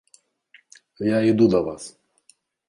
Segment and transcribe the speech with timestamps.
[1.09, 1.83] Я іду да вас.